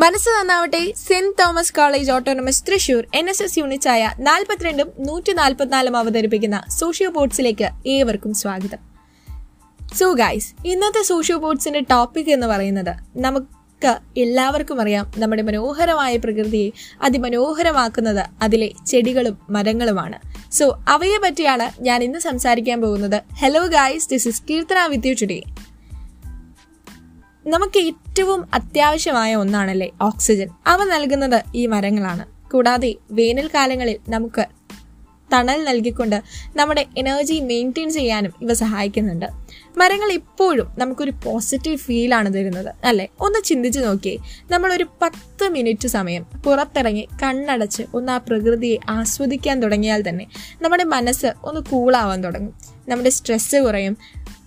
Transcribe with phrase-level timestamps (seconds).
[0.00, 0.92] മനസ്സ് നന്നാവട്ടെ.
[1.08, 7.68] Saint Thomas college autonomous Thrissur N S S യൂണിറ്റായ നാൽപ്പത്തിരണ്ടും നൂറ്റി നാൽപ്പത്തിനാലും അവതരിപ്പിക്കുന്ന സോഷ്യോ ബോർഡ്സിലേക്ക്
[7.86, 8.78] ഏവർക്കും സ്വാഗതം.
[9.94, 16.70] സോ ഗൈസ് ഇന്നത്തെ സോഷ്യോ ബോർഡ്സിന്റെ ടോപ്പിക് എന്ന് പറയുന്നത് നമുക്ക് എല്ലാവർക്കും അറിയാം നമ്മുടെ മനോഹരമായ പ്രകൃതിയെ
[17.02, 20.18] അതിമനോഹരമാക്കുന്നത് അതിലെ ചെടികളും മരങ്ങളുമാണ്.
[20.52, 23.22] സോ അവയെ പറ്റിയാണ് ഞാൻ ഇന്ന് സംസാരിക്കാൻ പോകുന്നത്.
[23.34, 25.42] Hello guys this is Keerthana with
[27.50, 30.48] നമുക്ക് ഏറ്റവും അത്യാവശ്യമായ ഒന്നാണല്ലേ ഓക്സിജൻ.
[30.66, 32.50] അവ നൽകുന്നത് ഈ മരങ്ങളാണ്.
[32.50, 34.46] കൂടാതെ വേനൽക്കാലങ്ങളിൽ നമുക്ക്
[35.32, 36.22] തണൽ നൽകിക്കൊണ്ട്
[36.56, 39.26] നമ്മുടെ എനർജി മെയിന്റെയിൻ ചെയ്യാനും ഇവ സഹായിക്കുന്നുണ്ട്.
[39.76, 43.08] മരങ്ങൾ ഇപ്പോഴും നമുക്കൊരു പോസിറ്റീവ് ഫീലാണ് തരുന്നത് അല്ലെ?
[43.20, 44.16] ഒന്ന് ചിന്തിച്ചു നോക്കിയേ.
[44.50, 50.26] നമ്മളൊരു പത്ത് മിനിറ്റ് സമയം പുറത്തിറങ്ങി കണ്ണടച്ച് ഒന്ന് ആ പ്രകൃതിയെ ആസ്വദിക്കാൻ തുടങ്ങിയാൽ തന്നെ
[50.62, 52.54] നമ്മുടെ മനസ്സ് ഒന്ന് കൂളാവാൻ തുടങ്ങും.
[52.88, 53.96] നമ്മുടെ സ്ട്രെസ്സ് കുറയും.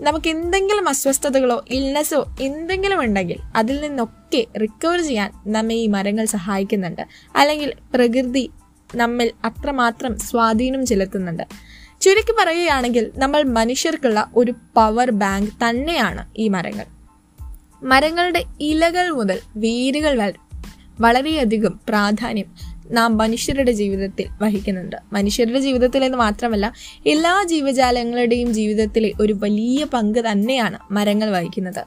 [0.00, 7.02] നമുക്ക് എന്തെങ്കിലും അസ്വസ്ഥതകളോ ഇൽനെസ്സോ എന്തെങ്കിലും ഉണ്ടെങ്കിൽ അതിൽ നിന്നൊക്കെ റിക്കവർ ചെയ്യാൻ നമ്മെ ഈ മരങ്ങൾ സഹായിക്കുന്നുണ്ട്.
[7.36, 8.50] അല്ലെങ്കിൽ പ്രകൃതി
[8.94, 11.42] നമ്മിൽ അത്രമാത്രം സ്വാധീനം ചെലുത്തുന്നുണ്ട്.
[12.00, 16.84] ചുരുക്കി പറയുകയാണെങ്കിൽ നമ്മൾ മനുഷ്യർക്കുള്ള ഒരു പവർ ബാങ്ക് തന്നെയാണ് ഈ മരങ്ങൾ.
[17.82, 20.32] മരങ്ങളുടെ ഇലകൾ മുതൽ വേരുകൾ വരെ
[21.00, 24.96] വളരെയധികം പ്രാധാന്യം നാം മനുഷ്യരുടെ ജീവിതത്തിൽ വഹിക്കുന്നുണ്ട്.
[25.12, 26.72] മനുഷ്യരുടെ ജീവിതത്തിൽ എന്ന് മാത്രമല്ല
[27.06, 31.84] എല്ലാ ജീവജാലങ്ങളുടെയും ജീവിതത്തിലെ ഒരു വലിയ പങ്ക് തന്നെയാണ് മരങ്ങൾ വഹിക്കുന്നത്.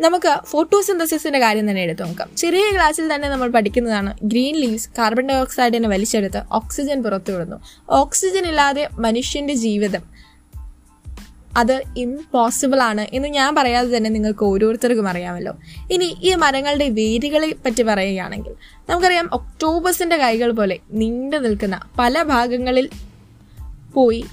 [0.00, 2.30] നമുക്ക് ഫോട്ടോസിന്തസിസിന്റെ കാര്യം തന്നെ എടുത്തു നോക്കാം.
[2.36, 7.56] ചെറിയ ക്ലാസ്സിൽ തന്നെ നമ്മൾ പഠിക്കുന്നതാണ് ഗ്രീൻ ലീവ്സ് കാർബൺ ഡയോക്സൈഡിനെ വലിച്ചെടുത്ത് ഓക്സിജൻ പുറത്തുവിടുന്നു.
[7.90, 10.02] ഓക്സിജൻ ഇല്ലാതെ മനുഷ്യന്റെ ജീവിതം
[11.56, 15.52] അത് ഇമ്പോസിബിൾ ആണ് എന്ന് ഞാൻ പറയാതെ തന്നെ നിങ്ങൾക്ക് ഓരോരുത്തർക്കും അറിയാമല്ലോ.
[15.92, 18.54] ഇനി ഈ മരങ്ങളുടെ വേരുകളെ പറ്റി പറയുകയാണെങ്കിൽ
[18.90, 22.88] നമുക്കറിയാം ഒക്ടോബസിന്റെ കൈകൾ പോലെ നീണ്ടു നിൽക്കുന്ന പല ഭാഗങ്ങളിൽ
[23.94, 24.24] പോയി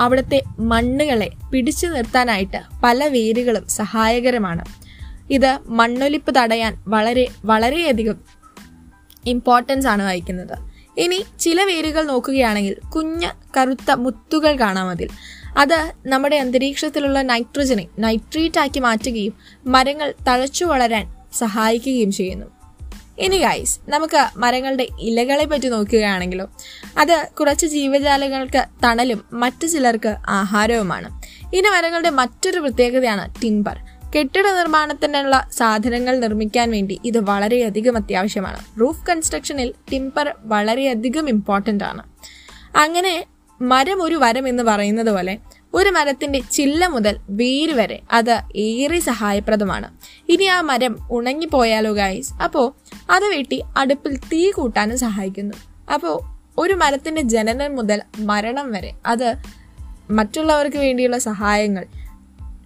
[0.00, 4.64] അവിടുത്തെ മണ്ണുകളെ പിടിച്ചു നിർത്താനായിട്ട് പല വേരുകളും സഹായകരമാണ്.
[5.30, 8.18] ഇത് മണ്ണൊലിപ്പ് തടയാൻ വളരെ വളരെയധികം
[9.26, 10.56] ഇമ്പോർട്ടൻസ് ആണ് വഹിക്കുന്നത്.
[10.98, 15.08] ഇനി ചില വേരുകൾ നോക്കുകയാണെങ്കിൽ കുഞ്ഞ കറുത്ത മുത്തുകൾ കാണാം അതിൽ.
[15.56, 19.34] അത് നമ്മുടെ അന്തരീക്ഷത്തിലുള്ള നൈട്രജനെ നൈട്രേറ്റ് ആക്കി മാറ്റുകയും
[19.66, 22.46] മരങ്ങൾ തഴച്ചു വളരാൻ സഹായിക്കുകയും ചെയ്യുന്നു.
[23.18, 26.50] ഇനി ഗൈസ് നമുക്ക് മരങ്ങളുടെ ഇലകളെ പറ്റി നോക്കുകയാണെങ്കിലോ
[26.98, 31.22] അത് കുറച്ച് ജീവജാലങ്ങൾക്ക് തണലും മറ്റു ചിലർക്ക് ആഹാരവുമാണ്.
[31.56, 33.78] ഇനി മരങ്ങളുടെ മറ്റൊരു പ്രത്യേകതയാണ് ടിമ്പർ
[34.16, 38.80] കെട്ടിട നിർമ്മാണത്തിനുള്ള സാധനങ്ങൾ നിർമ്മിക്കാൻ വേണ്ടി ഇത് വളരെയധികം അത്യാവശ്യമാണ്.
[38.80, 42.02] റൂഫ് കൺസ്ട്രക്ഷനിൽ ടിമ്പർ വളരെയധികം ഇമ്പോർട്ടന്റ് ആണ്.
[42.76, 43.24] അങ്ങനെ
[43.60, 45.38] മരം ഒരു വരം എന്ന് പറയുന്നത് പോലെ
[45.74, 49.88] ഒരു മരത്തിന്റെ ചില്ല മുതൽ വേര് വരെ അത് ഏറെ സഹായപ്രദമാണ്.
[50.28, 52.76] ഇനി ആ മരം ഉണങ്ങിപ്പോയാലോ ഗൈസ് അപ്പോ
[53.10, 55.54] അത് വെട്ടി അടുപ്പിൽ തീ കൂട്ടാനും സഹായിക്കുന്നു.
[55.94, 56.18] അപ്പോൾ
[56.58, 59.36] ഒരു മരത്തിന്റെ ജനനം മുതൽ മരണം വരെ അത്
[60.10, 61.86] മറ്റുള്ളവർക്ക് വേണ്ടിയുള്ള സഹായങ്ങൾ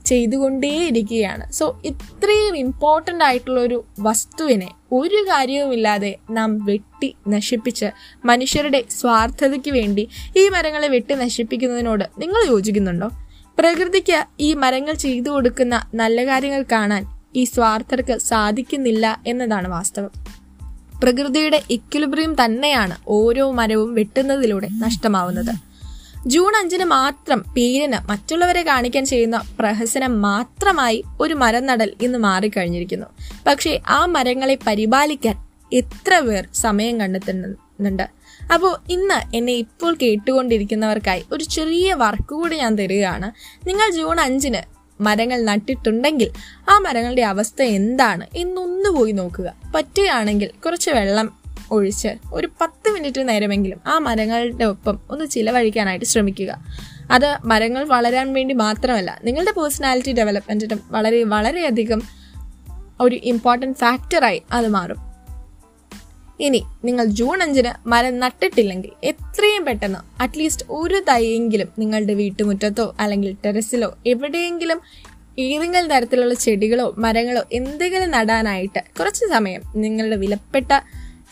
[0.07, 1.53] ചെയ്തുകൊണ്ടേയിരിക്കുകയാണ്.
[1.53, 7.87] സോ ഇത്രയും ഇമ്പോർട്ടന്റ് ആയിട്ടുള്ള ഒരു വസ്തുവിനെ ഒരു കാര്യവുമില്ലാതെ നാം വെട്ടി നശിപ്പിച്ച്
[8.25, 13.11] മനുഷ്യരുടെ സ്വാർത്ഥതയ്ക്ക് വേണ്ടി ഈ മരങ്ങളെ വെട്ടി നശിപ്പിക്കുന്നതിനോട് നിങ്ങൾ യോജിക്കുന്നുണ്ടോ?
[13.59, 20.11] പ്രകൃതിക്ക് ഈ മരങ്ങൾ ചെയ്തു കൊടുക്കുന്ന നല്ല കാര്യങ്ങൾ കാണാൻ ഈ സ്വാർത്ഥർക്ക് സാധിക്കുന്നില്ല എന്നതാണ് വാസ്തവം.
[21.03, 25.72] പ്രകൃതിയുടെ ഇക്വിലിബ്രിയം തന്നെയാണ് ഓരോ മരവും വെട്ടുന്നതിലൂടെ നഷ്ടമാവുന്നത്.
[26.27, 33.07] ജൂൺ അഞ്ചിന് മാത്രം പേരിന് മറ്റുള്ളവരെ കാണിക്കാൻ ചെയ്യുന്ന പ്രഹസനം മാത്രമായി ഒരു മരം നടൽ ഇന്ന് മാറിക്കഴിഞ്ഞിരിക്കുന്നു.
[33.47, 35.37] പക്ഷേ ആ മരങ്ങളെ പരിപാലിക്കാൻ
[35.73, 38.03] എത്ര പേർ സമയം കണ്ടെത്തുന്നുണ്ട്.
[38.53, 43.33] അപ്പോൾ ഇന്ന് എന്നെ ഇപ്പോൾ കേട്ടുകൊണ്ടിരിക്കുന്നവർക്കായി ഒരു ചെറിയ വർക്ക് കൂടി ഞാൻ തരികയാണ്.
[43.69, 46.31] നിങ്ങൾ ജൂൺ അഞ്ചിന് മരങ്ങൾ നട്ടിട്ടുണ്ടെങ്കിൽ
[46.69, 49.55] ആ മരങ്ങളുടെ അവസ്ഥ എന്താണ് എന്നൊന്നു പോയി നോക്കുക.
[49.75, 51.42] പറ്റുകയാണെങ്കിൽ കുറച്ച് വെള്ളം
[51.73, 56.53] ഒഴിച്ച് ഒരു പത്ത് മിനിറ്റ് നേരമെങ്കിലും ആ മരങ്ങളുടെ ഒപ്പം ഒന്ന് ചിലവഴിക്കാനായിട്ട് ശ്രമിക്കുക.
[57.11, 62.03] അത് മരങ്ങൾ വളരാൻ വേണ്ടി മാത്രമല്ല നിങ്ങളുടെ പേഴ്സണാലിറ്റി ഡെവലപ്മെന്റിനും വളരെ വളരെയധികം
[63.01, 64.97] ഒരു ഇമ്പോർട്ടന്റ് ഫാക്ടറായി അത് മാറും.
[66.41, 73.89] ഇനി നിങ്ങൾ ജൂൺ അഞ്ചിന് മരം നട്ടിട്ടില്ലെങ്കിൽ എത്രയും പെട്ടെന്ന് അറ്റ്ലീസ്റ്റ് ഒരു തൈയെങ്കിലും നിങ്ങളുടെ വീട്ടുമുറ്റത്തോ അല്ലെങ്കിൽ ടെറസിലോ
[74.07, 74.81] എവിടെയെങ്കിലും
[75.39, 80.73] ഏതെങ്കിലും തരത്തിലുള്ള ചെടികളോ മരങ്ങളോ എന്തെങ്കിലും നടാനായിട്ട് കുറച്ച് സമയം നിങ്ങളുടെ വിലപ്പെട്ട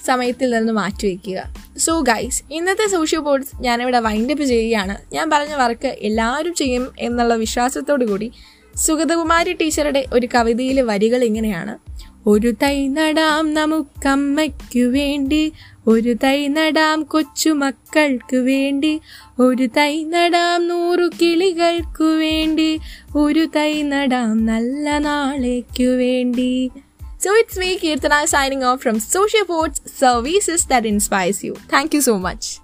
[0.06, 5.14] സമയത്തിൽ നിന്ന് മാറ്റിവെക്കുക സോ ഗൈസ് ഇന്നത്തെ സോഷ്യൽ ബോർഡ്സ് ഞാനിവിടെ വൈൻഡപ്പ് ചെയ്യുകയാണ്.
[5.14, 8.32] ഞാൻ പറഞ്ഞ വർക്ക് എല്ലാവരും ചെയ്യും എന്നുള്ള വിശ്വാസത്തോടു കൂടി
[8.76, 11.78] സുഗതകുമാരി ടീച്ചറുടെ ഒരു കവിതയിലെ വരികൾ ഇങ്ങനെയാണ്.
[12.26, 15.52] ഒരു തൈ നടാം നമുക്കമ്മയ്ക്കു വേണ്ടി
[15.86, 19.00] ഒരു തൈ നടാം കൊച്ചുമക്കൾക്കു വേണ്ടി
[19.38, 22.80] ഒരു തൈ നടാം നൂറു കിളികൾക്കു വേണ്ടി
[23.16, 26.70] ഒരു തൈ നടാം നല്ല നാളേക്കു വേണ്ടി.
[27.20, 31.54] So it's me, Kirtana, signing off from Social Ports Services that inspires you.
[31.68, 32.60] Thank you so much.